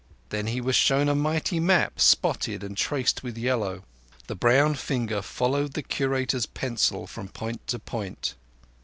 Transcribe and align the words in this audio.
Then 0.29 0.47
he 0.47 0.61
was 0.61 0.75
shown 0.75 1.09
a 1.09 1.13
mighty 1.13 1.59
map, 1.59 1.99
spotted 1.99 2.63
and 2.63 2.75
traced 2.75 3.21
with 3.21 3.37
yellow. 3.37 3.83
The 4.25 4.33
brown 4.35 4.73
finger 4.73 5.21
followed 5.21 5.73
the 5.73 5.83
Curator's 5.83 6.47
pencil 6.47 7.05
from 7.05 7.27
point 7.27 7.67
to 7.67 7.77
point. 7.77 8.33